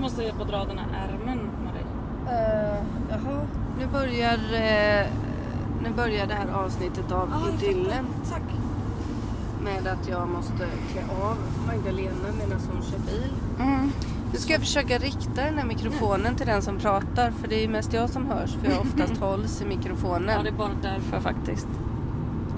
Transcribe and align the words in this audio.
som 0.00 0.04
måste 0.04 0.22
hjälpa 0.22 0.42
att 0.42 0.48
dra 0.48 0.64
den 0.64 0.78
här 0.78 1.08
ärmen 1.08 1.38
Marie. 1.64 1.84
Uh, 2.24 2.84
jaha, 3.10 3.46
nu 3.78 3.86
börjar, 3.86 4.34
eh, 4.34 5.06
nu 5.82 5.90
börjar 5.96 6.26
det 6.26 6.34
här 6.34 6.48
avsnittet 6.64 7.12
av 7.12 7.32
Idyllen 7.54 8.06
Tack. 8.30 8.42
med 9.64 9.92
att 9.92 10.08
jag 10.08 10.28
måste 10.28 10.66
klä 10.92 11.02
av 11.22 11.36
Magdalena 11.66 12.28
medan 12.38 12.60
hon 12.72 12.82
kör 12.82 12.98
bil. 12.98 13.32
Mm. 13.60 13.92
Nu 14.32 14.38
ska 14.38 14.52
jag 14.52 14.60
försöka 14.60 14.98
rikta 14.98 15.44
den 15.44 15.58
här 15.58 15.64
mikrofonen 15.64 16.34
till 16.34 16.46
den 16.46 16.62
som 16.62 16.78
pratar 16.78 17.30
för 17.30 17.48
det 17.48 17.64
är 17.64 17.68
mest 17.68 17.92
jag 17.92 18.10
som 18.10 18.26
hörs 18.26 18.54
för 18.54 18.70
jag 18.70 18.80
oftast 18.80 19.16
hålls 19.20 19.60
i 19.60 19.64
Ja, 19.64 19.68
mikrofonen. 19.68 20.44
det 20.44 20.50
är 20.50 20.54
bara 20.54 20.70
därför 20.82 21.20
faktiskt. 21.20 21.68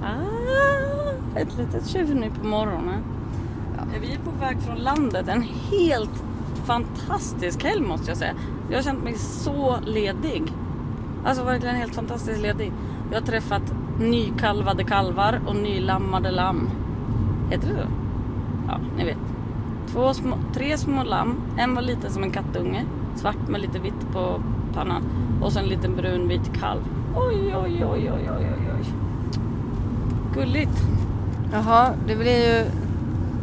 Ah, 0.03 1.39
ett 1.39 1.59
litet 1.59 1.89
tjuvnyp 1.89 2.41
på 2.41 2.47
morgonen. 2.47 3.03
Ja. 3.77 3.83
Vi 4.01 4.13
är 4.15 4.19
på 4.19 4.31
väg 4.41 4.63
från 4.63 4.77
landet. 4.77 5.29
En 5.29 5.43
helt 5.71 6.25
fantastisk 6.65 7.65
helg 7.65 7.83
måste 7.83 8.11
jag 8.11 8.19
säga. 8.19 8.33
Jag 8.71 8.79
har 8.79 8.83
känt 8.83 9.05
mig 9.05 9.15
så 9.15 9.77
ledig. 9.87 10.53
Alltså 11.25 11.45
verkligen 11.45 11.77
helt 11.77 11.95
fantastiskt 11.95 12.43
ledig. 12.43 12.73
Jag 13.11 13.21
har 13.21 13.27
träffat 13.27 13.75
nykalvade 13.99 14.85
kalvar 14.85 15.41
och 15.47 15.57
nylammade 15.57 16.31
lamm. 16.31 16.71
Heter 17.51 17.69
det 17.69 17.75
så? 17.75 17.89
Ja, 18.69 18.79
ni 18.97 19.05
vet. 19.05 19.19
Två 19.93 20.15
små, 20.15 20.37
tre 20.55 20.79
små 20.79 21.03
lamm. 21.05 21.37
En 21.59 21.75
var 21.75 21.83
liten 21.83 22.11
som 22.11 22.23
en 22.23 22.31
kattunge. 22.31 22.85
Svart 23.15 23.49
med 23.49 23.61
lite 23.61 23.79
vitt 23.79 24.13
på 24.13 24.43
pannan. 24.75 25.03
Och 25.43 25.53
så 25.53 25.59
en 25.59 25.67
liten 25.67 25.97
brunvit 25.97 26.61
kalv. 26.61 26.81
Oj, 27.17 27.55
oj, 27.57 27.85
oj, 27.85 27.85
oj, 27.85 28.11
oj, 28.13 28.31
oj, 28.31 28.57
oj. 28.79 28.87
Gulligt. 30.35 30.83
Jaha, 31.53 31.91
det 32.07 32.17
blir 32.17 32.39
ju 32.39 32.65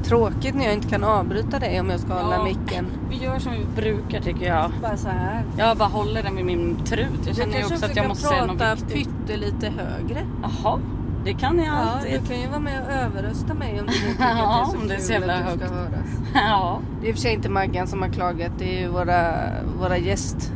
tråkigt 0.09 0.55
när 0.55 0.63
jag 0.65 0.73
inte 0.73 0.87
kan 0.87 1.03
avbryta 1.03 1.59
dig 1.59 1.79
om 1.79 1.89
jag 1.89 1.99
ska 1.99 2.13
hålla 2.13 2.35
Ja. 2.35 2.43
micken. 2.43 2.85
Vi 3.09 3.15
gör 3.23 3.39
som 3.39 3.51
vi 3.51 3.81
brukar 3.81 4.21
tycker 4.21 4.45
jag. 4.47 4.71
Bara 4.81 4.97
så 4.97 5.07
här. 5.07 5.43
Jag 5.57 5.77
bara 5.77 5.89
håller 5.89 6.23
den 6.23 6.35
vid 6.35 6.45
min 6.45 6.77
trut. 6.85 7.19
Jag 7.27 7.35
känner 7.35 7.57
ju 7.57 7.63
också 7.65 7.85
att 7.85 7.95
jag 7.95 8.07
måste 8.07 8.27
säga 8.27 8.45
något 8.45 8.61
viktigt. 8.81 9.07
pyttelite 9.27 9.67
högre. 9.77 10.25
Jaha, 10.41 10.79
det 11.25 11.33
kan 11.33 11.57
jag 11.57 11.67
Ja, 11.67 11.71
alltid. 11.71 12.21
du 12.21 12.27
kan 12.27 12.41
ju 12.41 12.47
vara 12.47 12.59
med 12.59 12.81
och 12.85 12.91
överrösta 12.93 13.53
mig 13.53 13.79
om 13.79 13.85
du 13.87 13.93
tycker 13.93 14.15
Ja, 14.19 14.61
att 14.63 14.71
det 14.71 14.75
är 14.75 14.77
så 14.77 14.81
om 14.81 14.87
det 14.87 14.95
är 14.95 14.99
så 14.99 15.11
jävla 15.13 15.37
du 15.37 15.43
högt. 15.43 15.63
Ja. 16.33 16.79
Det 17.01 17.07
är 17.07 17.09
i 17.09 17.11
och 17.11 17.15
för 17.15 17.21
sig 17.21 17.33
inte 17.33 17.49
Maggan 17.49 17.87
som 17.87 18.01
har 18.01 18.09
klagat, 18.09 18.51
det 18.57 18.77
är 18.77 18.81
ju 18.81 18.87
våra, 18.87 19.31
våra 19.79 19.97
gäst... 19.97 20.51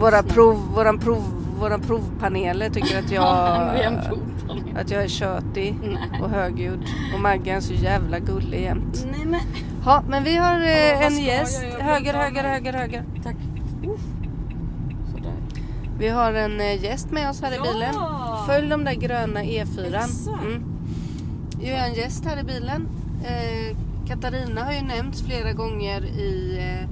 Våra, 0.00 0.22
prov, 0.22 0.56
våran 0.74 0.98
prov, 0.98 1.22
våra 1.60 1.78
provpaneler 1.78 2.70
tycker 2.70 2.98
att 2.98 3.04
Vi 3.10 3.16
är 3.16 3.82
en 3.86 3.94
jag. 3.94 4.18
Att 4.80 4.90
jag 4.90 5.02
är 5.02 5.08
tjötig 5.08 5.74
Nej. 5.82 6.22
och 6.22 6.30
höggjord. 6.30 6.78
Och 7.14 7.20
Maggan 7.20 7.56
är 7.56 7.60
så 7.60 7.72
jävla 7.72 8.18
gullig 8.18 8.62
jämt. 8.62 9.06
Nej 9.10 9.24
men. 9.24 9.40
Ja, 9.84 10.02
men 10.08 10.24
vi 10.24 10.36
har 10.36 10.54
eh, 10.54 11.06
en 11.06 11.18
gäst. 11.18 11.62
Höger, 11.78 12.14
höger, 12.14 12.44
höger, 12.44 12.72
höger. 12.72 13.04
Tack. 13.24 13.36
Sådär. 15.12 15.32
Vi 15.98 16.08
har 16.08 16.32
en 16.32 16.60
eh, 16.60 16.84
gäst 16.84 17.10
med 17.10 17.30
oss 17.30 17.42
här 17.42 17.52
i 17.52 17.56
Ja! 17.56 17.62
bilen. 17.72 17.94
Följ 18.46 18.68
de 18.68 18.84
där 18.84 18.94
gröna 18.94 19.42
E4. 19.42 19.86
Exakt. 19.86 20.40
Mm. 20.42 20.62
Vi 21.60 21.70
har 21.70 21.86
en 21.88 21.94
gäst 21.94 22.24
här 22.24 22.40
i 22.40 22.44
bilen. 22.44 22.88
Eh, 23.24 23.76
Katarina 24.08 24.64
har 24.64 24.72
ju 24.72 24.82
nämnts 24.82 25.22
flera 25.22 25.52
gånger 25.52 26.04
i, 26.04 26.58
eh, 26.58 26.88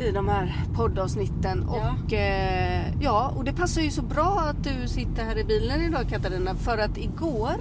i 0.00 0.12
de 0.12 0.28
här 0.28 0.54
poddavsnitten. 0.74 1.64
Ja. 1.68 1.94
Och, 2.04 2.12
eh, 2.12 2.84
ja, 3.00 3.32
och 3.36 3.44
det 3.44 3.52
passar 3.52 3.82
ju 3.82 3.90
så 3.90 4.02
bra 4.02 4.44
att 4.50 4.64
du 4.64 4.88
sitter 4.88 5.24
här 5.24 5.38
i 5.38 5.44
bilen 5.44 5.80
idag 5.80 6.08
Katarina. 6.08 6.54
För 6.54 6.78
att 6.78 6.98
igår 6.98 7.56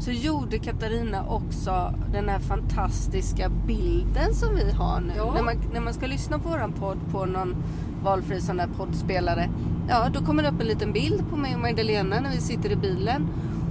så 0.00 0.10
gjorde 0.10 0.58
Katarina 0.58 1.24
också 1.28 1.94
den 2.12 2.28
här 2.28 2.38
fantastiska 2.38 3.48
bilden 3.66 4.34
som 4.34 4.54
vi 4.54 4.72
har 4.72 5.00
nu. 5.00 5.12
Ja. 5.16 5.34
När, 5.34 5.42
man, 5.42 5.54
när 5.72 5.80
man 5.80 5.94
ska 5.94 6.06
lyssna 6.06 6.38
på 6.38 6.48
våran 6.48 6.72
podd 6.72 6.98
på 7.10 7.24
någon 7.24 7.56
valfri 8.02 8.40
sån 8.40 8.56
där 8.56 8.68
poddspelare. 8.76 9.48
Ja, 9.88 10.08
då 10.12 10.24
kommer 10.24 10.42
det 10.42 10.48
upp 10.48 10.60
en 10.60 10.66
liten 10.66 10.92
bild 10.92 11.30
på 11.30 11.36
mig 11.36 11.54
och 11.54 11.60
Magdalena 11.60 12.20
när 12.20 12.30
vi 12.30 12.40
sitter 12.40 12.72
i 12.72 12.76
bilen. 12.76 13.28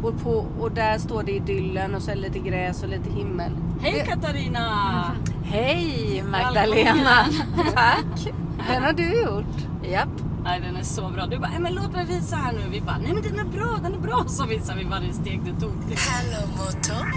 Och, 0.08 0.22
på, 0.24 0.46
och 0.60 0.72
där 0.72 0.98
står 0.98 1.24
det 1.24 1.32
idyllen 1.32 1.96
och 1.96 2.02
så 2.02 2.12
är 2.12 2.16
det 2.16 2.22
lite 2.22 2.40
gräs 2.40 2.84
och 2.84 2.90
lite 2.90 3.10
himmel. 3.10 3.52
Hej 3.82 3.94
Det- 3.94 4.12
Katarina! 4.12 5.12
Hej 5.44 6.24
Magdalena. 6.32 7.26
Tack! 7.74 8.34
Den 8.74 8.84
har 8.84 8.94
du 8.94 9.22
gjort. 9.22 9.56
Japp. 9.92 10.10
Nej 10.44 10.60
den 10.62 10.76
är 10.76 10.84
så 10.84 11.10
bra. 11.10 11.26
Du 11.26 11.40
bara, 11.40 11.50
"Nej, 11.50 11.60
men 11.60 11.74
låt 11.74 11.92
mig 11.94 12.06
visa 12.06 12.36
här 12.36 12.54
nu. 12.54 12.60
Vi 12.72 12.82
bara, 12.82 12.98
nej 12.98 13.14
men 13.14 13.24
den 13.24 13.40
är 13.40 13.46
bra, 13.52 13.78
den 13.84 13.94
är 13.94 14.00
bra. 14.00 14.24
Så 14.28 14.46
visar 14.46 14.76
vi 14.76 14.84
varje 14.84 15.14
steg 15.14 15.42
du 15.46 15.52
tog. 15.52 15.72
Hallå 15.74 16.48
motor. 16.58 17.08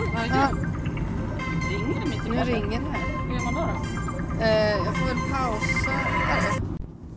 Oj, 0.00 0.10
vad 0.14 0.22
är 0.24 0.28
Ja, 0.28 0.48
det? 0.52 1.74
Ringer 1.74 2.00
det 2.00 2.08
mitt 2.10 2.26
i 2.26 2.30
nu 2.30 2.36
ringer 2.54 2.80
det 2.80 2.90
här. 2.92 3.28
Hur 3.28 3.34
gör 3.34 3.44
man 3.44 3.54
då? 3.54 3.60
då? 3.60 4.42
Eh, 4.44 4.76
jag 4.76 4.96
får 4.96 5.06
väl 5.06 5.16
pausa. 5.32 5.90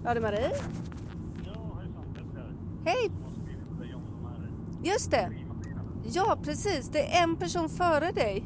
Ja, 0.03 0.13
det 0.13 0.19
är 0.19 0.21
Marie. 0.21 0.51
Hej! 2.85 3.11
Just 4.87 5.11
det. 5.11 5.31
Ja, 6.03 6.37
precis. 6.43 6.89
Det 6.89 7.15
är 7.15 7.23
en 7.23 7.35
person 7.35 7.69
före 7.69 8.11
dig. 8.11 8.43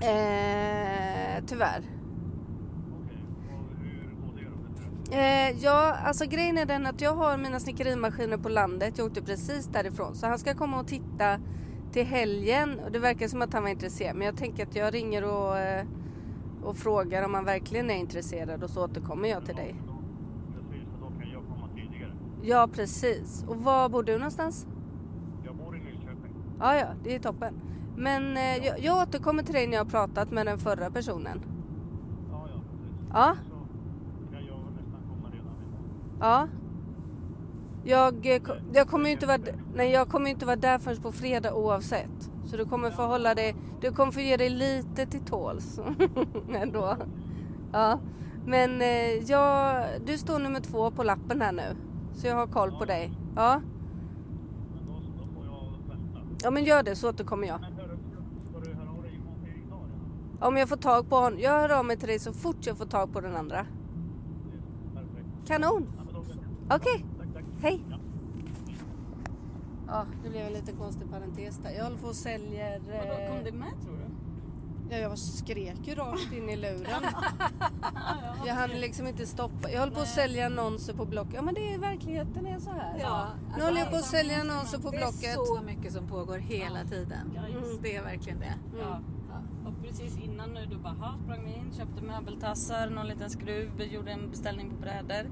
Eh, 0.00 1.44
tyvärr. 1.46 1.82
Eh, 5.10 5.50
ja, 5.62 5.96
alltså 6.04 6.26
grejen 6.26 6.58
är 6.58 6.66
den 6.66 6.86
att 6.86 7.00
jag 7.00 7.14
har 7.14 7.36
mina 7.36 7.60
snickerimaskiner 7.60 8.36
på 8.36 8.48
landet. 8.48 8.98
Jag 8.98 9.06
åkte 9.06 9.22
precis 9.22 9.66
därifrån. 9.66 10.14
Så 10.14 10.26
han 10.26 10.38
ska 10.38 10.54
komma 10.54 10.80
och 10.80 10.86
titta 10.86 11.38
till 11.92 12.06
helgen. 12.06 12.78
Och 12.78 12.92
det 12.92 12.98
verkar 12.98 13.28
som 13.28 13.42
att 13.42 13.52
han 13.52 13.62
var 13.62 13.70
intresserad. 13.70 14.16
Men 14.16 14.26
jag 14.26 14.36
tänker 14.36 14.66
att 14.66 14.76
jag 14.76 14.94
ringer 14.94 15.24
och, 15.24 15.58
eh, 15.58 15.86
och 16.62 16.76
frågar 16.76 17.24
om 17.24 17.34
han 17.34 17.44
verkligen 17.44 17.90
är 17.90 17.96
intresserad. 17.96 18.64
Och 18.64 18.70
så 18.70 18.84
återkommer 18.84 19.28
jag 19.28 19.44
till 19.44 19.56
dig. 19.56 19.74
Precis, 20.54 20.88
för 20.92 21.00
då 21.00 21.20
kan 21.20 21.30
jag 21.32 21.42
komma 21.42 21.68
tidigare. 21.74 22.12
Ja, 22.42 22.68
precis. 22.72 23.44
Och 23.48 23.56
var 23.56 23.88
bor 23.88 24.02
du 24.02 24.12
någonstans? 24.18 24.66
Jag 25.44 25.56
bor 25.56 25.76
i 25.76 25.78
Nyköping. 25.80 26.34
Ja, 26.60 26.74
ja, 26.76 26.86
det 27.04 27.14
är 27.14 27.18
toppen. 27.18 27.54
Men 27.96 28.36
eh, 28.36 28.56
jag, 28.66 28.80
jag 28.80 29.02
återkommer 29.02 29.42
till 29.42 29.54
dig 29.54 29.66
när 29.66 29.74
jag 29.74 29.84
har 29.84 29.90
pratat 29.90 30.30
med 30.30 30.46
den 30.46 30.58
förra 30.58 30.90
personen. 30.90 31.40
Ja, 32.30 32.46
ja, 32.54 32.60
precis. 32.70 33.08
Ja, 33.12 33.34
Så 34.20 34.32
kan 34.34 34.46
jag 34.46 34.58
nästan 34.76 35.00
komma 35.08 35.28
redan 35.32 35.46
imorgon. 35.46 36.18
ja. 36.20 36.48
Jag, 37.84 38.34
eh, 38.34 38.40
ko- 38.42 38.52
jag 38.72 38.88
kommer 38.88 39.06
ju 39.06 39.12
inte 39.12 39.26
vara, 39.26 39.38
d- 39.38 39.54
nej, 39.74 39.90
jag 39.92 40.08
kommer 40.08 40.26
ju 40.26 40.32
inte 40.32 40.46
vara 40.46 40.56
där 40.56 40.78
förrän 40.78 41.02
på 41.02 41.12
fredag 41.12 41.54
oavsett. 41.54 42.30
Så 42.44 42.56
du 42.56 42.64
kommer 42.64 42.90
få 42.90 43.02
hålla 43.06 43.34
dig, 43.34 43.56
du 43.80 43.92
kommer 43.92 44.12
få 44.12 44.20
ge 44.20 44.36
dig 44.36 44.48
lite 44.50 45.06
till 45.06 45.20
tåls 45.20 45.80
ändå. 46.54 46.96
Ja, 47.72 47.98
men 48.46 48.80
eh, 48.82 49.14
jag, 49.30 49.84
du 50.06 50.18
står 50.18 50.38
nummer 50.38 50.60
två 50.60 50.90
på 50.90 51.02
lappen 51.02 51.40
här 51.42 51.52
nu. 51.52 51.76
Så 52.18 52.26
jag 52.26 52.36
har 52.36 52.46
koll 52.46 52.70
på 52.78 52.84
dig. 52.84 53.12
Ja, 53.36 53.60
ja 56.42 56.50
men 56.50 56.64
gör 56.64 56.82
det 56.82 56.96
så 56.96 57.08
återkommer 57.08 57.48
jag. 57.48 57.60
Om 60.40 60.56
jag 60.56 60.68
får 60.68 60.76
tag 60.76 61.08
på 61.08 61.16
honom. 61.16 61.38
Jag 61.40 61.50
hör 61.50 61.78
av 61.78 61.84
mig 61.84 61.96
till 61.96 62.08
dig 62.08 62.18
så 62.18 62.32
fort 62.32 62.66
jag 62.66 62.76
får 62.76 62.86
tag 62.86 63.12
på 63.12 63.20
den 63.20 63.36
andra. 63.36 63.66
Perfekt. 64.94 65.48
Kanon! 65.48 65.86
Okej, 66.70 67.04
tack. 67.34 67.44
hej! 67.60 67.84
Ja, 69.86 70.04
det 70.24 70.30
blev 70.30 70.46
en 70.46 70.52
lite 70.52 70.72
konstig 70.72 71.10
parentes 71.10 71.58
där. 71.58 71.70
Jag 71.70 71.84
håller 71.84 71.98
på 71.98 72.06
och 72.06 72.16
säljer... 72.16 72.80
Vadå, 72.80 73.32
kom 73.32 73.44
det 73.44 73.52
med 73.52 73.72
tror 73.84 73.96
du? 73.96 74.07
Ja, 74.90 74.96
jag 74.96 75.18
skrek 75.18 75.76
ju 75.84 75.94
rakt 75.94 76.32
in 76.32 76.48
i 76.48 76.56
luren. 76.56 77.02
Jag 78.46 78.54
hann 78.54 78.70
liksom 78.70 79.06
inte 79.06 79.26
stoppa. 79.26 79.70
Jag 79.70 79.80
håller 79.80 79.92
på 79.92 80.00
att 80.00 80.08
sälja 80.08 80.46
annonser 80.46 80.94
på 80.94 81.04
Blocket. 81.04 81.34
Ja 81.34 81.42
men 81.42 81.54
det 81.54 81.74
är 81.74 81.78
verkligheten 81.78 82.46
är 82.46 82.58
så 82.58 82.70
här. 82.70 82.98
nu 83.58 83.64
håller 83.64 83.78
jag 83.78 83.90
på 83.90 83.96
att 83.96 84.04
sälja 84.04 84.40
annonser 84.40 84.78
på 84.78 84.90
Det 84.90 84.96
är 84.96 85.00
Blocket. 85.00 85.34
så 85.46 85.60
mycket 85.66 85.92
som 85.92 86.06
pågår 86.06 86.38
hela 86.38 86.84
tiden. 86.84 87.32
Guys. 87.34 87.78
Det 87.82 87.96
är 87.96 88.02
verkligen 88.02 88.38
det. 88.40 88.54
Ja. 88.78 89.00
Och 89.66 89.82
precis 89.84 90.18
innan 90.18 90.50
nu, 90.50 90.66
du 90.66 90.76
bara, 90.78 90.92
"Ha, 90.92 91.14
sprang 91.24 91.44
vi 91.44 91.50
in, 91.52 91.72
köpte 91.76 92.02
möbeltassar, 92.02 92.90
någon 92.90 93.06
liten 93.06 93.30
skruv, 93.30 93.82
gjorde 93.82 94.10
en 94.12 94.30
beställning 94.30 94.70
på 94.70 94.76
brädor. 94.76 95.30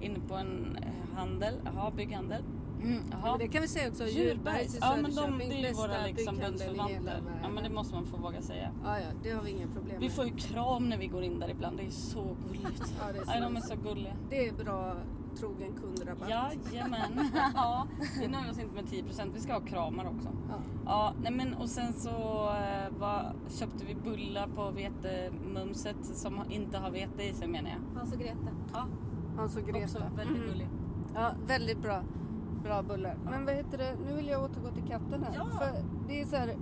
Inne 0.00 0.18
på 0.28 0.34
en 0.34 0.76
eh, 0.82 1.16
handel, 1.18 1.54
jaha, 1.64 1.90
bygghandel. 1.90 2.42
Mm. 2.82 3.02
Men 3.22 3.38
det 3.38 3.48
kan 3.48 3.62
vi 3.62 3.68
säga 3.68 3.88
också. 3.88 4.06
Djurbergs 4.06 4.74
i 4.74 4.78
Ja 4.80 4.96
men 5.02 5.14
de, 5.14 5.38
det 5.38 5.44
är 5.44 5.68
ju 5.68 5.74
våra 5.74 6.06
liksom 6.06 6.36
bundsförvanter. 6.36 7.22
Ja 7.42 7.48
men 7.48 7.64
det 7.64 7.70
måste 7.70 7.94
man 7.94 8.06
få 8.06 8.16
våga 8.16 8.42
säga. 8.42 8.70
Ja, 8.84 8.98
ja, 8.98 9.06
det 9.22 9.30
har 9.30 9.42
vi 9.42 9.50
inga 9.50 9.66
problem 9.66 9.96
Vi 10.00 10.06
med. 10.06 10.12
får 10.16 10.24
ju 10.24 10.30
kram 10.36 10.88
när 10.88 10.96
vi 10.98 11.06
går 11.06 11.22
in 11.22 11.38
där 11.40 11.50
ibland, 11.50 11.76
det 11.76 11.86
är 11.86 11.90
så 11.90 12.36
gulligt. 12.46 12.94
Ja, 13.00 13.12
det 13.12 13.18
är 13.18 13.24
så 13.24 13.30
Nej, 13.30 13.40
de 13.40 13.56
är 13.56 13.60
så 13.60 13.74
gulliga. 13.76 14.12
Det 14.30 14.48
är 14.48 14.52
bra 14.52 14.94
trogen 15.38 15.72
kundrabatt. 15.72 16.28
Jajamän. 16.30 17.30
ja, 17.54 17.86
vi 18.20 18.28
nöjer 18.28 18.50
oss 18.50 18.58
inte 18.58 18.74
med 18.74 18.84
10%, 18.84 19.30
vi 19.34 19.40
ska 19.40 19.52
ha 19.52 19.60
kramar 19.60 20.04
också. 20.16 20.28
Ja. 20.48 20.54
Ja, 20.86 21.14
nej 21.22 21.32
men 21.32 21.54
och 21.54 21.68
sen 21.68 21.92
så 21.92 22.10
eh, 22.48 22.98
var, 22.98 23.32
köpte 23.48 23.84
vi 23.84 23.94
bullar 23.94 24.46
på 24.56 24.70
vetemumset 24.70 25.96
som 26.02 26.40
inte 26.50 26.78
har 26.78 26.90
vete 26.90 27.22
i 27.22 27.34
sig 27.34 27.48
menar 27.48 27.70
jag. 27.70 27.98
Hans 27.98 28.12
och 28.12 28.18
Greta. 28.18 28.48
Ja, 28.72 28.86
Hans 29.36 29.56
och 29.56 29.62
Greta. 29.62 29.84
också 29.84 29.98
väldigt 30.16 30.36
Mm. 30.36 30.48
gullig. 30.50 30.68
Ja, 31.14 31.30
väldigt 31.46 31.82
bra. 31.82 32.02
Bra 32.64 32.82
bullar. 32.82 33.16
Men 33.30 33.44
vad 33.44 33.54
heter 33.54 33.78
det? 33.78 33.94
Nu 34.06 34.14
vill 34.16 34.28
jag 34.28 34.42
återgå 34.44 34.70
till 34.70 34.82
katten 34.88 35.22
här. 35.22 35.34
Ja. 35.34 35.46
För 35.58 35.70
det 36.08 36.20
är 36.20 36.24
så 36.24 36.36
här, 36.36 36.54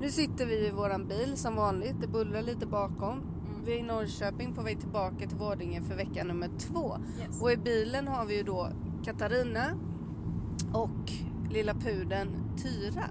nu 0.00 0.10
sitter 0.10 0.46
vi 0.46 0.66
i 0.66 0.70
våran 0.70 1.06
bil 1.08 1.36
som 1.36 1.56
vanligt. 1.56 2.00
Det 2.00 2.06
bullrar 2.08 2.42
lite 2.42 2.66
bakom. 2.66 3.22
Vi 3.64 3.74
är 3.74 3.78
i 3.78 3.82
Norrköping 3.82 4.54
på 4.54 4.62
väg 4.62 4.80
tillbaka 4.80 5.16
till 5.28 5.38
Vårdinge 5.38 5.82
för 5.82 5.94
vecka 5.96 6.24
nummer 6.24 6.48
två. 6.58 6.96
Yes. 7.20 7.42
Och 7.42 7.52
i 7.52 7.56
bilen 7.56 8.08
har 8.08 8.26
vi 8.26 8.36
ju 8.36 8.42
då 8.42 8.68
Katarina 9.04 9.64
och 10.72 11.12
lilla 11.50 11.74
pudeln 11.74 12.30
Tyra. 12.62 13.04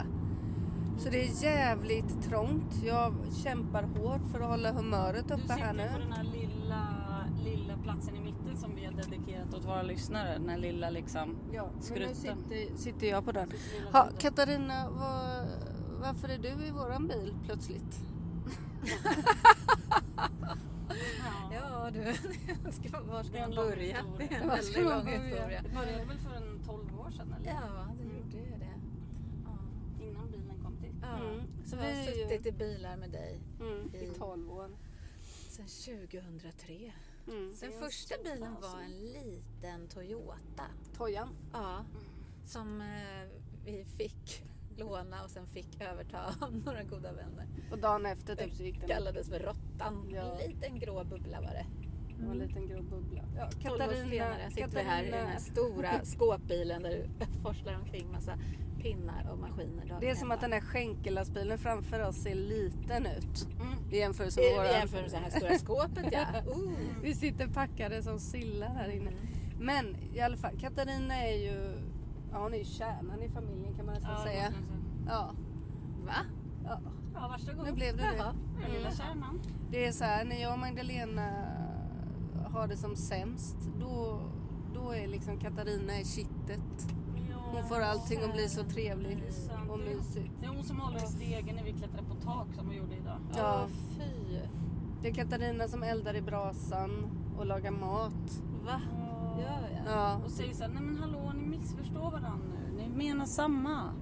Så 0.98 1.10
det 1.10 1.24
är 1.28 1.44
jävligt 1.44 2.22
trångt. 2.30 2.84
Jag 2.86 3.14
kämpar 3.44 3.84
hårt 3.84 4.22
för 4.32 4.40
att 4.40 4.50
hålla 4.50 4.72
humöret 4.72 5.28
Du 5.28 5.34
uppe 5.34 5.42
sitter 5.44 5.56
här 5.58 5.74
nu. 5.74 5.88
på 5.94 6.00
den 6.00 6.12
här 6.12 6.24
lilla, 6.24 6.88
lilla 7.44 7.78
platsen 7.78 8.16
i 8.16 8.20
mitten 8.20 8.58
som 8.58 8.76
vi 8.76 8.86
har 8.86 8.92
dedikerat 8.94 9.54
åt 9.54 9.66
våra 9.66 9.82
lyssnare. 9.82 10.34
Den 10.38 10.50
här 10.50 10.58
lilla 10.58 10.90
liksom... 10.90 11.36
Ja, 11.54 11.64
men 11.66 11.76
nu 11.80 11.82
skrutten. 11.86 12.16
sitter, 12.16 12.78
sitter 12.78 13.08
jag 13.08 13.26
på 13.26 13.32
den. 13.32 13.52
Ha. 13.94 14.08
Katarina, 14.20 14.90
vad, 14.90 15.48
varför 16.02 16.30
är 16.30 16.38
du 16.38 16.66
i 16.68 16.72
våran 16.72 17.08
bil 17.08 17.34
plötsligt? 17.46 18.00
Ja 21.52 21.90
du, 21.94 22.14
ska, 22.72 23.02
var 23.02 23.24
ska 23.24 23.32
Det 23.34 23.40
är 23.40 23.44
en 23.44 23.50
man 23.50 23.56
lång 23.56 23.70
börja? 23.70 23.98
historia. 23.98 24.04
Det 24.18 24.36
är 24.36 24.42
en 24.42 24.48
Var 24.48 24.56
väldigt 24.56 24.72
ska 24.74 24.82
man 24.84 24.94
lång 24.96 25.06
börja? 25.06 25.20
historia. 25.24 25.62
Det 25.64 25.70
började 25.70 26.06
väl 26.06 26.18
för 26.18 26.36
en 26.36 26.60
12 26.66 27.00
år 27.00 27.12
sedan 27.12 27.36
eller? 27.40 27.52
Ja, 27.52 27.88
det 27.98 28.04
gjorde 28.04 28.38
ju 28.52 28.58
det. 28.60 28.74
Ja. 29.46 29.58
Innan 30.06 30.32
bilen 30.32 30.60
kom 30.64 30.78
till. 30.78 30.96
Ja. 31.02 31.18
Mm. 31.18 31.42
Så 31.66 31.76
vi 31.76 31.82
har 31.82 31.90
är 31.90 32.06
ju- 32.18 32.24
suttit 32.30 32.46
i 32.46 32.52
bilar 32.52 32.98
med 32.98 33.10
dig 33.12 33.40
Mm, 33.60 33.90
I- 33.94 33.98
I 34.06 34.10
12 34.18 34.52
år. 34.52 34.70
sedan 35.50 35.68
2003. 35.68 36.92
Mm. 37.30 37.54
Den 37.62 37.72
första 37.72 38.16
bilen 38.24 38.56
var 38.62 38.82
en 38.82 39.12
liten 39.12 39.88
Toyota. 39.88 40.64
Tojan. 40.98 41.30
Ja. 41.54 41.86
Som 42.46 42.82
eh, 42.82 42.88
vi 43.66 43.86
fick 43.98 44.44
låna 44.78 45.24
och 45.24 45.30
sen 45.30 45.48
fick 45.48 45.82
överta 45.82 46.36
av 46.42 46.56
några 46.66 46.84
goda 46.84 47.14
vänner. 47.14 47.48
Och 47.72 47.80
dagen 47.80 48.06
efter 48.06 48.36
typ 48.36 48.54
så 48.54 48.64
gick 48.64 48.80
den 48.80 48.90
Kallades 48.90 49.30
för 49.30 49.40
Råttan. 49.40 50.10
Ja. 50.14 50.40
En 50.40 50.52
liten 50.52 50.80
grå 50.80 51.04
bubbla 51.04 51.42
var 51.42 51.48
det. 51.48 51.66
Det 52.20 52.26
var 52.26 52.32
en 52.32 52.38
liten 52.40 52.68
grå 52.68 52.82
bubbla. 52.82 53.24
Ja, 53.36 53.50
12 53.52 53.82
år 53.82 54.10
senare 54.10 54.52
sitter 54.52 54.70
vi 54.70 54.82
här 54.82 55.04
i 55.04 55.12
den 55.12 55.28
här 55.28 55.40
stora 55.40 55.92
skåpbilen 56.06 56.84
där 56.84 56.90
du 56.90 57.26
forslar 57.44 57.76
omkring 57.76 58.12
massa 58.12 58.40
pinnar 58.82 59.30
och 59.32 59.40
maskiner. 59.40 59.86
dagen 59.86 59.98
Det 60.00 60.10
är 60.10 60.16
som 60.16 60.32
att 60.32 60.42
den 60.42 60.52
här 60.54 60.62
skänkelastbilen 60.62 61.58
framför 61.58 62.08
oss 62.08 62.16
ser 62.16 62.36
liten 62.36 63.06
ut. 63.06 63.48
Mm. 63.62 63.74
I 63.92 63.98
jämförelse 63.98 64.42
I 64.42 64.44
med 64.44 64.54
i 64.54 64.58
våran. 64.58 64.72
jämförelse 64.72 65.20
med 65.22 65.32
det 65.32 65.34
här 65.34 65.58
stora 65.58 65.58
skåpet 65.78 66.06
ja. 66.12 66.26
Oh. 66.52 66.72
Vi 67.04 67.16
sitter 67.16 67.48
packade 67.48 68.04
som 68.04 68.20
sillar 68.20 68.68
här 68.68 68.90
inne. 68.90 69.10
Mm. 69.10 69.18
Men 69.60 69.96
i 70.14 70.20
alla 70.20 70.38
fall, 70.38 70.58
Katarina 70.60 71.16
är 71.16 71.38
ju, 71.38 71.78
ja 72.32 72.38
hon 72.44 72.54
är 72.54 72.58
ju 72.58 72.66
kärnan 72.66 73.22
i 73.24 73.30
familjen 73.30 73.76
kan 73.76 73.86
man 73.86 73.96
nästan 73.96 74.12
Ja, 74.18 74.24
säga. 74.26 74.54
Ja, 75.08 75.34
Va? 76.06 76.14
ja. 76.66 76.80
Ja, 77.14 77.28
varsågod. 77.28 77.66
Nu 77.66 77.72
blev 77.74 77.98
det 77.98 78.04
det. 78.04 78.34
Den 78.62 78.72
lilla 78.72 78.92
kärnan. 78.92 79.42
Det 79.72 79.86
är 79.88 79.92
så 79.92 80.04
här, 80.04 80.26
när 80.26 80.42
jag 80.42 80.54
och 80.54 80.60
Magdalena 80.60 81.30
har 82.46 82.68
det 82.68 82.78
som 82.78 82.96
sämst, 82.96 83.58
då, 83.80 84.22
då 84.74 84.92
är 84.92 85.08
liksom 85.08 85.40
Katarina 85.40 86.00
i 86.00 86.06
kittet. 86.06 86.88
Hon 87.52 87.64
får 87.64 87.82
allting 87.82 88.24
att 88.24 88.34
bli 88.34 88.50
så 88.50 88.64
trevligt 88.64 89.52
och 89.70 89.80
mysigt. 89.80 90.32
Det 90.40 90.46
är 90.46 90.50
hon 90.50 90.64
som 90.64 90.80
håller 90.80 90.98
i 90.98 91.08
stegen 91.08 91.56
när 91.56 91.64
vi 91.64 91.74
klättrar 91.74 92.04
på 92.04 92.16
tak 92.16 92.48
som 92.56 92.70
vi 92.70 92.76
gjorde 92.76 92.96
idag. 92.96 93.20
Ja. 93.38 93.68
Fy. 93.98 94.40
Det 95.02 95.10
är 95.10 95.14
Katarina 95.14 95.68
som 95.68 95.84
eldar 95.84 96.16
i 96.16 96.22
brasan 96.22 96.92
och 97.38 97.46
lagar 97.46 97.72
mat. 97.72 98.44
Va? 98.66 98.82
Gör 99.40 99.70
jag? 99.86 99.98
Ja. 99.98 100.22
Och 100.26 100.32
säger 100.32 100.54
så 100.54 100.64
här, 100.64 100.70
nej 100.70 100.84
men 100.84 100.98
hallå 100.98 101.32
ni 101.36 101.46
missförstår 101.46 102.12
varandra 102.12 102.58
nu. 102.78 102.82
Ni 102.82 102.90
menar 103.06 103.26
samma. 103.26 103.94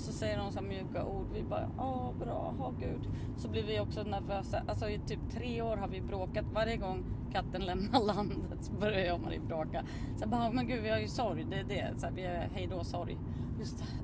Och 0.00 0.06
så 0.06 0.12
säger 0.12 0.38
hon 0.38 0.52
så 0.52 0.62
mjuka 0.62 1.04
ord. 1.04 1.26
Vi 1.34 1.42
bara, 1.42 1.68
ja 1.76 2.12
bra, 2.20 2.54
ha 2.58 2.70
gud. 2.70 3.08
Så 3.36 3.48
blir 3.48 3.62
vi 3.62 3.80
också 3.80 4.02
nervösa. 4.02 4.62
Alltså 4.68 4.88
i 4.88 4.98
typ 4.98 5.18
tre 5.30 5.62
år 5.62 5.76
har 5.76 5.88
vi 5.88 6.00
bråkat. 6.00 6.44
Varje 6.54 6.76
gång 6.76 7.04
katten 7.32 7.62
lämnar 7.62 8.00
landet 8.14 8.58
så 8.60 8.72
börjar 8.72 8.98
jag 8.98 9.14
och 9.14 9.20
Marie 9.20 9.40
bråka. 9.40 9.84
Så 10.16 10.22
jag 10.22 10.28
bara, 10.28 10.50
men 10.50 10.66
gud 10.66 10.82
vi 10.82 10.90
har 10.90 10.98
ju 10.98 11.08
sorg. 11.08 11.46
Det 11.50 11.56
är 11.56 11.64
det. 11.64 12.00
Så 12.00 12.06
här, 12.06 12.12
vi 12.12 12.22
är 12.22 12.50
hej 12.54 12.66
då 12.70 12.84
sorg. 12.84 13.18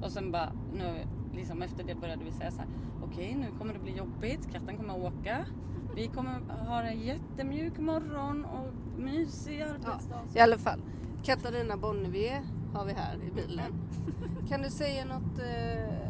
Och 0.02 0.12
sen 0.12 0.32
bara, 0.32 0.52
nu 0.72 0.94
liksom 1.34 1.62
efter 1.62 1.84
det 1.84 1.94
började 1.94 2.24
vi 2.24 2.32
säga 2.32 2.50
så 2.50 2.58
här. 2.58 2.68
Okej 3.02 3.34
nu 3.34 3.58
kommer 3.58 3.72
det 3.72 3.80
bli 3.80 3.96
jobbigt. 3.96 4.52
Katten 4.52 4.76
kommer 4.76 5.04
åka. 5.04 5.46
Vi 5.94 6.06
kommer 6.06 6.40
ha 6.66 6.82
en 6.82 7.00
jättemjuk 7.00 7.78
morgon 7.78 8.44
och 8.44 9.00
mysig 9.00 9.60
arbetsdag. 9.60 10.20
I 10.34 10.40
alla 10.40 10.58
fall, 10.58 10.80
Katarina 11.24 11.76
Bonnevier 11.76 12.42
har 12.76 12.84
vi 12.84 12.92
här 12.92 13.14
i 13.14 13.30
bilen. 13.30 13.72
Kan 14.48 14.62
du 14.62 14.70
säga 14.70 15.04
något? 15.04 15.38
Eh, 15.38 16.06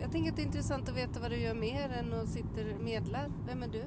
jag 0.00 0.12
tänker 0.12 0.30
att 0.30 0.36
det 0.36 0.42
är 0.42 0.46
intressant 0.46 0.88
att 0.88 0.96
veta 0.96 1.20
vad 1.20 1.30
du 1.30 1.36
gör 1.36 1.54
mer 1.54 1.88
än 1.88 2.12
att 2.12 2.28
sitta 2.28 2.60
och 2.76 2.84
medlar. 2.84 3.30
Vem 3.46 3.62
är 3.62 3.68
du? 3.68 3.84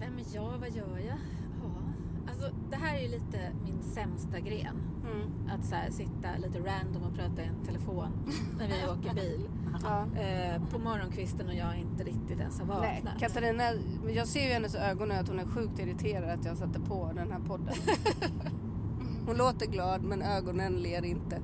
Vem 0.00 0.18
är 0.18 0.24
jag? 0.34 0.58
Vad 0.58 0.70
gör 0.70 0.98
jag? 0.98 1.18
Ja. 1.62 1.82
Alltså, 2.28 2.50
det 2.70 2.76
här 2.76 2.96
är 2.96 3.00
ju 3.00 3.08
lite 3.08 3.52
min 3.64 3.82
sämsta 3.82 4.40
gren. 4.40 4.76
Mm. 5.12 5.50
Att 5.50 5.66
så 5.66 5.74
här, 5.74 5.90
sitta 5.90 6.28
lite 6.38 6.58
random 6.58 7.02
och 7.02 7.14
prata 7.14 7.42
i 7.42 7.46
en 7.46 7.64
telefon 7.66 8.08
när 8.58 8.68
vi 8.68 8.92
åker 8.92 9.14
bil. 9.14 9.48
Ja. 9.82 10.20
Eh, 10.20 10.62
på 10.70 10.78
morgonkvisten 10.78 11.48
och 11.48 11.54
jag 11.54 11.76
inte 11.78 12.04
riktigt 12.04 12.40
ens 12.40 12.60
har 12.60 12.66
Nej, 12.80 13.02
vaknat. 13.04 13.20
Katarina, 13.20 13.64
jag 14.14 14.28
ser 14.28 14.40
ju 14.40 14.46
i 14.46 14.52
hennes 14.52 14.74
ögon 14.74 15.10
att 15.10 15.28
hon 15.28 15.38
är 15.38 15.46
sjukt 15.46 15.78
irriterad 15.78 16.30
att 16.30 16.44
jag 16.44 16.56
satte 16.56 16.80
på 16.80 17.12
den 17.14 17.32
här 17.32 17.40
podden. 17.40 17.74
Hon 19.30 19.36
låter 19.38 19.66
glad 19.66 20.02
men 20.02 20.22
ögonen 20.22 20.72
ler 20.76 21.04
inte. 21.04 21.36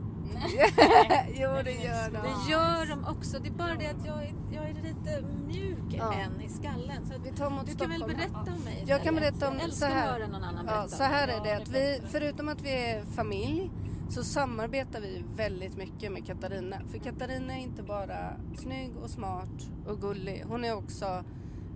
jo 1.28 1.48
det 1.64 1.72
gör 1.72 2.10
de. 2.10 2.18
Det 2.18 2.50
gör 2.52 2.86
de 2.86 3.04
också. 3.16 3.38
Det 3.38 3.48
är 3.48 3.52
bara 3.52 3.74
det 3.74 3.86
att 3.86 4.06
jag 4.06 4.22
är, 4.24 4.34
jag 4.52 4.64
är 4.70 4.74
lite 4.74 5.22
mjuk 5.46 5.78
Ja. 5.98 6.12
än 6.14 6.40
i 6.40 6.48
skallen. 6.48 7.06
Så 7.06 7.12
Vi 7.24 7.30
tar 7.30 7.50
mot 7.50 7.66
du 7.66 7.74
kan 7.76 7.90
väl 7.90 7.98
Stockholm. 8.00 8.18
berätta 8.18 8.52
om 8.56 8.64
mig 8.64 8.84
Jag 8.86 9.02
kan 9.02 9.14
istället. 9.14 9.38
berätta 9.38 9.48
om 9.48 9.58
Jag 9.60 9.72
så 9.72 9.84
här. 9.86 10.20
att 10.20 10.30
någon 10.30 10.44
annan 10.44 10.66
Ja, 10.68 10.88
så 10.88 11.02
här 11.02 11.28
är 11.28 11.44
det 11.44 11.56
att 11.62 11.68
vi, 11.68 12.00
förutom 12.08 12.48
att 12.48 12.62
vi 12.62 12.70
är 12.70 13.04
familj, 13.04 13.70
så 14.08 14.24
samarbetar 14.24 15.00
vi 15.00 15.24
väldigt 15.36 15.76
mycket 15.76 16.12
med 16.12 16.26
Katarina. 16.26 16.76
För 16.90 16.98
Katarina 16.98 17.54
är 17.56 17.60
inte 17.62 17.82
bara 17.82 18.32
snygg 18.56 18.96
och 19.02 19.10
smart 19.10 19.68
och 19.86 20.00
gullig. 20.00 20.44
Hon 20.48 20.64
är 20.64 20.76
också 20.76 21.24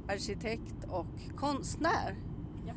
arkitekt 0.09 0.85
och 0.89 1.07
konstnär. 1.37 2.17
Japp. 2.67 2.77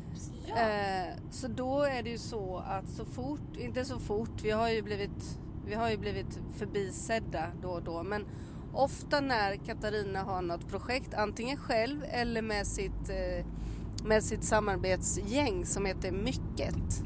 Eh, 0.58 1.18
så 1.30 1.48
då 1.48 1.82
är 1.82 2.02
det 2.02 2.10
ju 2.10 2.18
så 2.18 2.62
att 2.66 2.88
så 2.88 3.04
fort, 3.04 3.56
inte 3.58 3.84
så 3.84 3.98
fort, 3.98 4.42
vi 4.42 4.50
har 4.50 4.70
ju 4.70 4.82
blivit, 4.82 5.38
vi 5.66 5.74
har 5.74 5.90
ju 5.90 5.96
blivit 5.96 6.40
förbisedda 6.56 7.46
då 7.62 7.68
och 7.68 7.82
då. 7.82 8.02
Men 8.02 8.26
ofta 8.72 9.20
när 9.20 9.56
Katarina 9.56 10.22
har 10.22 10.42
något 10.42 10.68
projekt, 10.68 11.14
antingen 11.14 11.56
själv 11.56 12.04
eller 12.08 12.42
med 12.42 12.66
sitt, 12.66 13.10
eh, 13.10 13.46
med 14.04 14.24
sitt 14.24 14.44
samarbetsgäng 14.44 15.66
som 15.66 15.86
heter 15.86 16.12
Mycket. 16.12 17.02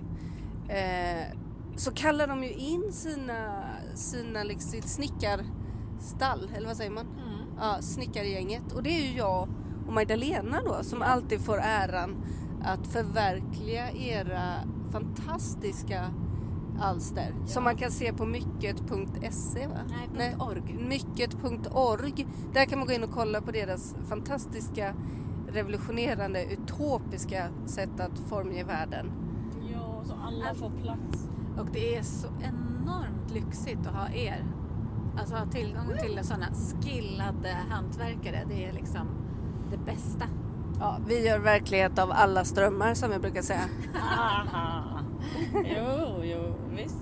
Eh, 0.69 1.39
så 1.77 1.93
kallar 1.93 2.27
de 2.27 2.45
ju 2.45 2.53
in 2.53 2.93
sina, 2.93 3.65
sina 3.95 4.43
liksom, 4.43 4.71
sitt 4.71 4.89
snickarstall, 4.89 6.51
eller 6.55 6.67
vad 6.67 6.77
säger 6.77 6.91
man? 6.91 7.07
Mm. 7.07 7.39
ja, 7.61 7.83
snickargänget. 7.83 8.73
Och 8.73 8.83
det 8.83 8.91
är 8.91 9.03
ju 9.03 9.17
jag 9.17 9.49
och 9.87 9.93
Magdalena 9.93 10.61
då 10.65 10.79
som 10.83 11.03
alltid 11.03 11.41
får 11.41 11.59
äran 11.63 12.25
att 12.63 12.87
förverkliga 12.87 13.91
era 13.91 14.53
fantastiska 14.93 16.05
alster. 16.81 17.35
Som 17.47 17.65
man 17.65 17.77
kan 17.77 17.91
se 17.91 18.13
på 18.13 18.27
mycket.se 18.27 19.67
va? 19.67 19.79
Nej, 20.17 20.37
.org. 20.41 20.79
Mycket.org. 20.89 22.27
Där 22.53 22.65
kan 22.65 22.79
man 22.79 22.89
gå 22.89 22.95
in 22.95 23.05
och 23.05 23.13
kolla 23.13 23.41
på 23.41 23.51
deras 23.51 23.97
fantastiska 24.09 24.95
revolutionerande 25.49 26.45
utopiska 26.45 27.49
sätt 27.67 28.01
att 28.01 28.19
formge 28.29 28.65
världen. 28.65 29.13
Ja, 29.73 30.03
så 30.05 30.15
alla 30.15 30.55
får 30.55 30.71
plats. 30.71 31.29
Och 31.59 31.67
det 31.73 31.97
är 31.97 32.03
så 32.03 32.29
enormt 32.41 33.31
lyxigt 33.35 33.87
att 33.87 33.95
ha 33.95 34.09
er. 34.09 34.45
Alltså 35.19 35.35
ha 35.35 35.47
tillgång 35.47 35.91
till 36.01 36.21
sådana 36.23 36.47
skillade 36.83 37.57
hantverkare. 37.69 38.45
Det 38.49 38.65
är 38.65 38.73
liksom 38.73 39.07
det 39.71 39.79
bästa. 39.79 40.25
Ja, 40.81 40.99
vi 41.07 41.27
gör 41.27 41.39
verklighet 41.39 41.99
av 41.99 42.11
alla 42.13 42.45
strömmar 42.45 42.95
som 42.95 43.13
jag 43.13 43.21
brukar 43.21 43.43
säga. 43.43 43.65
Jo, 45.55 46.21
jo, 46.23 46.55
visst. 46.77 46.97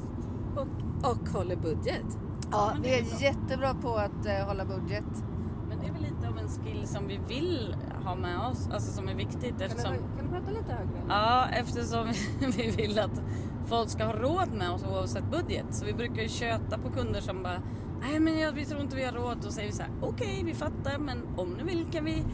Och, 0.56 1.10
och 1.10 1.28
håller 1.28 1.56
budget. 1.56 2.18
Ja, 2.52 2.76
vi 2.82 2.94
är 2.94 2.98
är 2.98 3.02
bra. 3.02 3.18
jättebra 3.20 3.74
på 3.74 3.94
att 3.94 4.26
eh, 4.26 4.46
hålla 4.46 4.64
budget. 4.64 5.04
Men 5.68 5.78
det 5.80 5.86
är 5.86 5.92
väl 5.92 6.02
lite 6.02 6.28
av 6.28 6.38
en 6.38 6.48
skill 6.48 6.86
som 6.86 7.06
vi 7.08 7.20
vill 7.28 7.76
ha 8.04 8.14
med 8.14 8.38
oss, 8.40 8.68
alltså 8.72 8.92
som 8.92 9.08
är 9.08 9.14
viktigt 9.14 9.60
eftersom, 9.60 9.92
Kan 9.94 10.02
du, 10.02 10.16
kan 10.18 10.26
du 10.26 10.32
prata 10.38 10.50
lite 10.50 10.72
högre? 10.72 11.02
ja, 11.08 11.46
eftersom 11.52 12.06
vi 12.56 12.70
vill 12.70 12.98
att 12.98 13.22
folk 13.66 13.88
ska 13.90 14.04
ha 14.04 14.12
råd 14.12 14.48
med 14.58 14.70
oss 14.70 14.84
oavsett 14.84 15.30
budget. 15.30 15.66
Så 15.70 15.84
vi 15.86 15.92
brukar 15.92 16.22
ju 16.22 16.28
köta 16.28 16.78
på 16.78 16.90
kunder 16.90 17.20
som 17.20 17.42
bara, 17.42 17.62
nej 18.00 18.20
men 18.20 18.38
jag, 18.38 18.52
vi 18.52 18.64
tror 18.64 18.80
inte 18.80 18.96
vi 18.96 19.04
har 19.04 19.12
råd. 19.12 19.38
Då 19.42 19.50
säger 19.50 19.68
vi 19.68 19.74
så 19.74 19.82
här, 19.82 19.90
okej 20.02 20.42
vi 20.44 20.54
fattar 20.54 20.98
men 20.98 21.18
om 21.36 21.48
ni 21.52 21.62
vill 21.62 21.86
kan 21.92 22.04
vi 22.04 22.24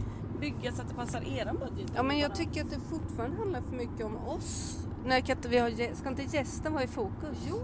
bygga 0.42 0.72
så 0.72 0.82
att 0.82 0.88
det 0.88 0.94
passar 0.94 1.22
eran 1.38 1.56
budget. 1.58 1.92
Ja, 1.96 2.02
men 2.02 2.18
jag 2.18 2.34
tycker 2.34 2.64
att 2.64 2.70
det 2.70 2.80
fortfarande 2.80 3.36
handlar 3.36 3.60
för 3.60 3.76
mycket 3.76 4.06
om 4.06 4.16
oss. 4.16 4.78
När 5.04 5.20
kan 5.20 5.36
inte 5.36 5.48
vi 5.48 5.58
ha, 5.58 5.68
gä- 5.68 5.94
ska 5.94 6.08
inte 6.08 6.22
gästen 6.22 6.72
vara 6.72 6.84
i 6.84 6.86
fokus? 6.86 7.46
Jo! 7.48 7.56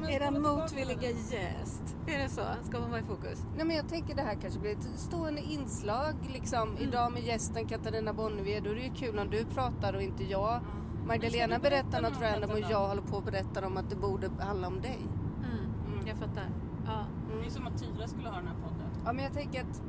Men 0.00 0.10
Era 0.10 0.30
motvilliga 0.30 1.10
gäst. 1.10 1.96
Är 2.06 2.18
det 2.18 2.28
så? 2.28 2.40
Ska 2.62 2.78
hon 2.78 2.90
vara 2.90 3.00
i 3.00 3.04
fokus? 3.04 3.44
Nej 3.56 3.66
men 3.66 3.76
jag 3.76 3.88
tänker 3.88 4.14
det 4.16 4.22
här 4.22 4.34
kanske 4.34 4.60
blir 4.60 4.72
ett 4.72 4.88
stående 4.96 5.40
inslag 5.40 6.14
liksom. 6.32 6.76
Idag 6.78 7.12
med 7.12 7.22
gästen 7.22 7.68
Katarina 7.68 8.12
Bonnevier. 8.12 8.60
Då 8.60 8.70
är 8.70 8.74
det 8.74 8.80
ju 8.80 8.94
kul 8.94 9.18
om 9.18 9.30
du 9.30 9.44
pratar 9.44 9.94
och 9.94 10.02
inte 10.02 10.24
jag. 10.24 10.60
Magdalena 11.06 11.54
du 11.56 11.62
berätta 11.62 11.88
berättar 12.00 12.10
något 12.10 12.20
random 12.22 12.50
och 12.50 12.70
jag 12.70 12.88
håller 12.88 13.02
på 13.02 13.16
och 13.16 13.22
berättar 13.22 13.62
om 13.62 13.76
att 13.76 13.90
det 13.90 13.96
borde 13.96 14.30
handla 14.40 14.66
om 14.66 14.80
dig. 14.80 14.98
Mm. 15.38 16.06
Jag 16.06 16.16
fattar. 16.16 16.50
Ja. 16.86 17.04
Det 17.40 17.46
är 17.46 17.50
som 17.50 17.66
att 17.66 17.78
Tyra 17.78 18.08
skulle 18.08 18.28
ha 18.28 18.36
den 18.36 18.46
här 18.48 18.54
podden. 18.54 18.89
Ja 19.04 19.12
men 19.12 19.24
jag 19.24 19.32
tänker 19.32 19.60
att 19.60 19.82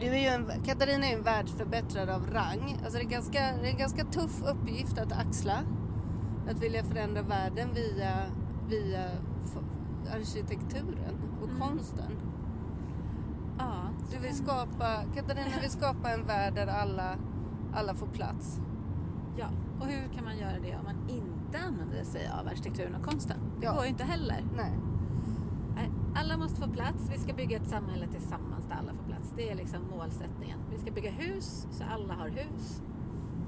du 0.00 0.06
är 0.06 0.18
ju 0.20 0.26
en, 0.26 0.50
Katarina 0.64 1.06
är 1.06 1.10
ju 1.10 1.16
en 1.16 1.22
världsförbättrare 1.22 2.14
av 2.14 2.26
rang. 2.32 2.76
Alltså 2.84 2.98
det 2.98 3.04
är, 3.04 3.08
ganska, 3.08 3.38
det 3.40 3.68
är 3.68 3.70
en 3.72 3.78
ganska 3.78 4.04
tuff 4.04 4.42
uppgift 4.46 4.98
att 4.98 5.12
axla. 5.12 5.58
Att 6.50 6.62
vilja 6.62 6.84
förändra 6.84 7.22
världen 7.22 7.68
via, 7.74 8.16
via 8.68 9.04
arkitekturen 10.14 11.14
och 11.42 11.48
Mm. 11.48 11.60
konsten. 11.60 12.12
ja. 13.58 13.72
Du 14.12 14.18
vill 14.18 14.34
skapa, 14.36 15.02
Katarina 15.14 15.60
vill 15.60 15.70
skapa 15.70 16.10
en 16.10 16.26
värld 16.26 16.54
där 16.54 16.66
alla, 16.66 17.16
alla 17.74 17.94
får 17.94 18.06
plats. 18.06 18.60
Ja, 19.36 19.46
och 19.80 19.86
hur 19.86 20.08
kan 20.14 20.24
man 20.24 20.38
göra 20.38 20.58
det 20.62 20.76
om 20.76 20.84
man 20.84 21.08
inte 21.08 21.58
använder 21.68 22.04
sig 22.04 22.30
av 22.40 22.46
arkitekturen 22.46 22.94
och 22.94 23.02
konsten? 23.02 23.36
Det 23.60 23.66
Ja. 23.66 23.72
går 23.74 23.82
ju 23.82 23.88
inte 23.88 24.04
heller. 24.04 24.44
Nej. 24.56 24.72
Alla 26.18 26.36
måste 26.36 26.60
få 26.60 26.68
plats. 26.68 27.10
Vi 27.12 27.18
ska 27.18 27.32
bygga 27.32 27.56
ett 27.56 27.68
samhälle 27.68 28.06
tillsammans 28.06 28.66
där 28.68 28.74
alla 28.74 28.94
får 28.94 29.04
plats. 29.04 29.32
Det 29.36 29.50
är 29.50 29.54
liksom 29.54 29.78
målsättningen. 29.90 30.58
Vi 30.70 30.78
ska 30.78 30.90
bygga 30.90 31.10
hus 31.10 31.66
så 31.70 31.84
alla 31.84 32.14
har 32.14 32.28
hus. 32.28 32.82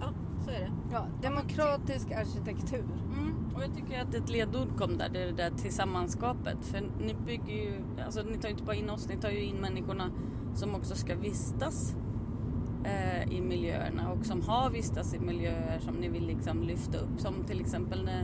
Ja, 0.00 0.08
så 0.44 0.50
är 0.50 0.60
det. 0.60 0.70
Ja, 0.92 1.06
demokratisk 1.22 2.10
arkitektur. 2.12 2.84
Mm. 3.18 3.34
Och 3.54 3.62
jag 3.62 3.74
tycker 3.74 4.02
att 4.02 4.14
ett 4.14 4.28
ledord 4.28 4.78
kom 4.78 4.98
där, 4.98 5.08
det 5.08 5.22
är 5.22 5.26
det 5.26 5.32
där 5.32 5.50
tillsammanskapet. 5.50 6.64
För 6.64 6.80
ni 7.00 7.14
bygger 7.26 7.54
ju, 7.54 7.82
alltså 8.04 8.22
ni 8.22 8.38
tar 8.38 8.48
ju 8.48 8.52
inte 8.52 8.64
bara 8.64 8.76
in 8.76 8.90
oss, 8.90 9.08
ni 9.08 9.16
tar 9.16 9.30
ju 9.30 9.40
in 9.40 9.56
människorna 9.56 10.10
som 10.54 10.74
också 10.74 10.94
ska 10.94 11.14
vistas 11.14 11.96
eh, 12.84 13.32
i 13.32 13.40
miljöerna 13.40 14.12
och 14.12 14.26
som 14.26 14.42
har 14.42 14.70
vistats 14.70 15.14
i 15.14 15.18
miljöer 15.18 15.78
som 15.78 15.94
ni 15.94 16.08
vill 16.08 16.26
liksom 16.26 16.62
lyfta 16.62 16.98
upp. 16.98 17.20
Som 17.20 17.44
till 17.44 17.60
exempel 17.60 18.04
när 18.04 18.22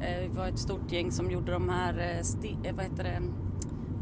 eh, 0.00 0.20
vi 0.20 0.28
var 0.28 0.48
ett 0.48 0.58
stort 0.58 0.92
gäng 0.92 1.10
som 1.12 1.30
gjorde 1.30 1.52
de 1.52 1.68
här, 1.68 1.98
eh, 1.98 2.22
sti, 2.22 2.56
eh, 2.64 2.74
vad 2.74 2.84
heter 2.84 3.04
det, 3.04 3.22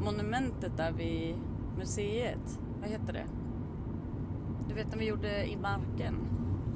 monumentet 0.01 0.77
där 0.77 0.93
vid 0.93 1.37
museet. 1.79 2.61
Vad 2.81 2.91
heter 2.91 3.13
det? 3.13 3.27
Du 4.69 4.75
vet 4.75 4.91
när 4.91 4.99
vi 4.99 5.05
gjorde 5.05 5.47
i 5.47 5.57
marken. 5.57 6.15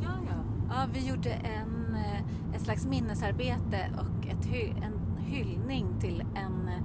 Ja, 0.03 0.11
ja. 0.27 0.45
ja 0.69 0.87
vi 0.93 1.09
gjorde 1.09 1.31
en, 1.31 1.95
eh, 1.95 2.55
ett 2.55 2.63
slags 2.63 2.87
minnesarbete 2.87 3.91
och 3.95 4.27
ett 4.27 4.47
en 4.85 5.17
hyllning 5.19 5.87
till 6.01 6.21
en 6.21 6.69
eh, 6.69 6.85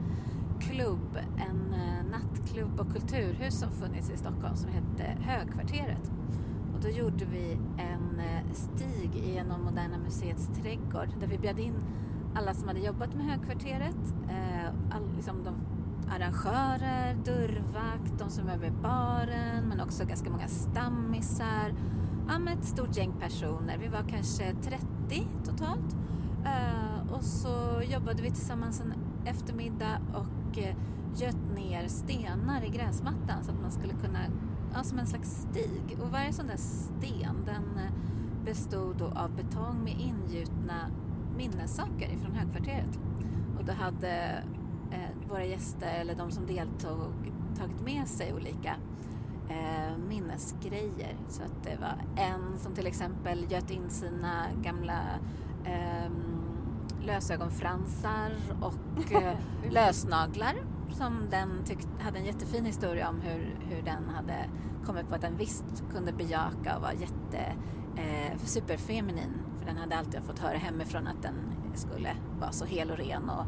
klubb, 0.59 1.17
en 1.37 1.73
eh, 1.73 2.11
nattklubb 2.11 2.79
och 2.79 2.91
kulturhus 2.91 3.59
som 3.59 3.71
funnits 3.71 4.09
i 4.09 4.17
Stockholm 4.17 4.55
som 4.55 4.69
hette 4.69 5.17
Högkvarteret. 5.21 6.11
Och 6.75 6.81
då 6.81 6.89
gjorde 6.89 7.25
vi 7.25 7.57
en 7.77 8.19
eh, 8.19 8.53
stig 8.53 9.11
genom 9.15 9.63
Moderna 9.63 9.97
Museets 9.97 10.47
trädgård 10.47 11.09
där 11.19 11.27
vi 11.27 11.37
bjöd 11.37 11.59
in 11.59 11.75
alla 12.35 12.53
som 12.53 12.67
hade 12.67 12.79
jobbat 12.79 13.15
med 13.15 13.25
Högkvarteret, 13.25 14.13
eh, 14.29 14.67
all, 14.91 15.15
liksom 15.15 15.43
de 15.43 15.53
arrangörer, 16.09 17.15
dörrvakt, 17.25 18.19
de 18.19 18.29
som 18.29 18.47
är 18.47 18.57
vid 18.57 18.73
baren 18.73 19.67
men 19.69 19.81
också 19.81 20.05
ganska 20.05 20.29
många 20.29 20.47
stammisar. 20.47 21.73
Ja, 22.27 22.39
med 22.39 22.53
ett 22.53 22.65
stort 22.65 22.97
gäng 22.97 23.13
personer. 23.19 23.77
Vi 23.77 23.87
var 23.87 24.03
kanske 24.09 24.53
30 24.63 25.27
totalt. 25.45 25.95
Eh, 26.45 27.13
och 27.13 27.23
så 27.23 27.81
jobbade 27.91 28.21
vi 28.21 28.29
tillsammans 28.29 28.81
en 28.81 28.93
eftermiddag 29.25 29.99
och 30.13 30.57
eh, 30.57 30.75
göt 31.15 31.55
ner 31.55 31.87
stenar 31.87 32.63
i 32.63 32.69
gräsmattan 32.69 33.43
så 33.43 33.51
att 33.51 33.61
man 33.61 33.71
skulle 33.71 33.93
kunna, 33.93 34.19
ja 34.73 34.83
som 34.83 34.99
en 34.99 35.07
slags 35.07 35.29
stig. 35.29 35.97
Och 36.01 36.11
varje 36.11 36.33
sån 36.33 36.47
där 36.47 36.57
sten 36.57 37.35
den 37.45 37.85
eh, 37.85 37.91
bestod 38.45 38.95
då 38.97 39.05
av 39.05 39.35
betong 39.35 39.83
med 39.83 39.93
ingjutna 39.93 40.91
minnessaker 41.37 42.13
ifrån 42.13 42.35
högkvarteret. 42.35 42.99
Och 43.59 43.65
då 43.65 43.73
hade 43.73 44.43
våra 45.29 45.45
gäster 45.45 45.99
eller 46.01 46.15
de 46.15 46.31
som 46.31 46.45
deltog 46.45 47.31
tagit 47.57 47.81
med 47.81 48.07
sig 48.07 48.33
olika 48.33 48.75
eh, 49.49 49.97
minnesgrejer. 50.07 51.15
Så 51.29 51.43
att 51.43 51.63
det 51.63 51.77
var 51.81 52.23
en 52.23 52.59
som 52.59 52.75
till 52.75 52.87
exempel 52.87 53.51
göt 53.51 53.71
in 53.71 53.89
sina 53.89 54.45
gamla 54.61 54.99
eh, 55.65 56.11
lösögonfransar 57.05 58.31
och 58.61 59.11
eh, 59.21 59.37
lösnaglar 59.71 60.55
som 60.93 61.29
den 61.29 61.63
tyckte 61.65 61.87
hade 62.03 62.19
en 62.19 62.25
jättefin 62.25 62.65
historia 62.65 63.09
om 63.09 63.21
hur, 63.21 63.55
hur 63.69 63.81
den 63.81 64.09
hade 64.15 64.49
kommit 64.85 65.09
på 65.09 65.15
att 65.15 65.21
den 65.21 65.37
visst 65.37 65.65
kunde 65.91 66.13
bejaka 66.13 66.75
och 66.75 66.81
var 66.81 66.91
jätte 66.91 67.53
eh, 67.95 68.37
superfeminin. 68.43 69.33
För 69.59 69.65
den 69.65 69.77
hade 69.77 69.97
alltid 69.97 70.23
fått 70.23 70.39
höra 70.39 70.57
hemifrån 70.57 71.07
att 71.07 71.21
den 71.21 71.35
skulle 71.77 72.15
vara 72.39 72.51
så 72.51 72.65
hel 72.65 72.91
och 72.91 72.97
ren 72.97 73.29
och, 73.29 73.45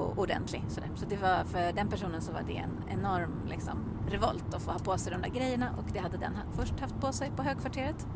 och 0.00 0.18
ordentlig. 0.18 0.64
Sådär. 0.68 0.90
Så 0.96 1.06
det 1.06 1.16
var, 1.16 1.44
för 1.44 1.72
den 1.72 1.88
personen 1.88 2.22
så 2.22 2.32
var 2.32 2.42
det 2.42 2.56
en 2.56 2.98
enorm 2.98 3.32
liksom, 3.48 3.78
revolt 4.10 4.54
att 4.54 4.62
få 4.62 4.70
ha 4.70 4.78
på 4.78 4.98
sig 4.98 5.12
de 5.12 5.22
där 5.22 5.40
grejerna 5.40 5.74
och 5.78 5.84
det 5.92 5.98
hade 5.98 6.16
den 6.16 6.32
först 6.56 6.80
haft 6.80 7.00
på 7.00 7.12
sig 7.12 7.30
på 7.36 7.42
högkvarteret. 7.42 8.06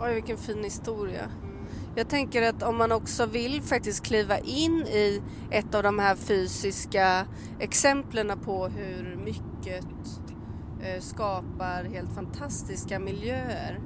Oj, 0.00 0.14
vilken 0.14 0.36
fin 0.36 0.64
historia. 0.64 1.30
Jag 1.94 2.08
tänker 2.08 2.42
att 2.42 2.62
om 2.62 2.76
man 2.76 2.92
också 2.92 3.26
vill 3.26 3.62
faktiskt 3.62 4.04
kliva 4.04 4.38
in 4.38 4.86
i 4.86 5.22
ett 5.50 5.74
av 5.74 5.82
de 5.82 5.98
här 5.98 6.16
fysiska 6.16 7.26
exemplen 7.58 8.38
på 8.38 8.68
hur 8.68 9.16
mycket 9.16 9.84
eh, 10.82 11.00
skapar 11.00 11.84
helt 11.84 12.12
fantastiska 12.12 12.98
miljöer 12.98 13.80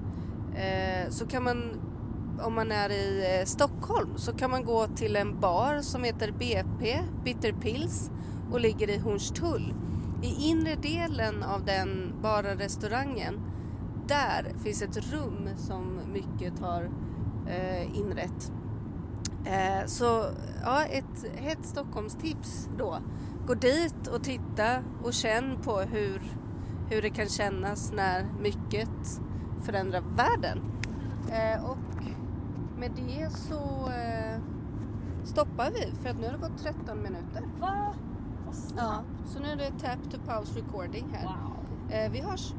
eh, 0.55 1.11
så 1.11 1.27
kan 1.27 1.43
man, 1.45 1.81
om 2.43 2.55
man 2.55 2.73
är 2.73 2.91
i 2.91 3.39
eh, 3.39 3.45
Stockholm, 3.45 4.09
så 4.17 4.33
kan 4.33 4.51
man 4.51 4.65
gå 4.65 4.87
till 4.87 5.17
en 5.17 5.41
bar 5.41 5.81
som 5.81 6.05
heter 6.05 6.33
BP, 6.33 7.01
Bitter 7.25 7.53
Pills 7.53 8.11
och 8.53 8.61
ligger 8.61 8.91
i 8.91 8.99
Hornstull. 8.99 9.75
I 10.23 10.49
inre 10.49 10.75
delen 10.75 11.43
av 11.43 11.65
den 11.65 12.13
baren, 12.23 12.59
restaurangen, 12.59 13.41
där 14.07 14.53
finns 14.63 14.83
ett 14.83 15.13
rum 15.13 15.49
som 15.57 16.01
mycket 16.13 16.59
har 16.59 16.91
eh, 17.47 17.97
inrett. 17.97 18.53
Eh, 19.45 19.87
så 19.87 20.25
ja, 20.65 20.85
ett 20.85 21.25
hett 21.37 21.65
Stockholmstips 21.67 22.69
då. 22.79 22.99
Gå 23.47 23.55
dit 23.55 24.07
och 24.07 24.25
titta 24.25 24.79
och 25.03 25.13
känn 25.13 25.59
på 25.63 25.81
hur, 25.81 26.23
hur 26.91 27.03
det 27.03 27.11
kan 27.11 27.29
kännas 27.29 27.93
när 27.93 28.27
mycket 28.41 29.21
förändrar 29.65 30.03
världen. 30.17 30.61
Eh, 31.29 31.65
och 31.65 31.79
med 32.79 32.91
det 32.97 33.31
så 33.31 33.91
eh, 33.91 34.41
stoppar 35.25 35.71
vi 35.71 35.93
för 36.03 36.09
att 36.11 36.17
nu 36.17 36.27
har 36.27 36.33
det 36.33 36.39
gått 36.39 36.59
13 36.59 37.03
minuter. 37.03 37.43
Va? 37.61 37.95
Ja, 38.77 39.03
så 39.27 39.41
nu 39.41 39.49
är 39.49 39.57
det 39.57 39.71
tap 39.71 40.11
to 40.11 40.19
pause 40.27 40.61
recording 40.61 41.09
här. 41.13 41.25
Wow. 41.25 41.91
Eh, 41.91 42.13
vi 42.13 42.21
hörs! 42.21 42.55